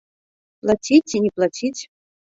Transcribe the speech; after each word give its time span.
Плаціць 0.63 1.01
ці 1.09 1.17
не 1.27 1.31
плаціць? 1.37 1.77